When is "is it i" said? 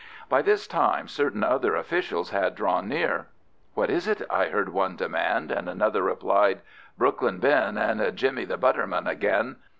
3.91-4.45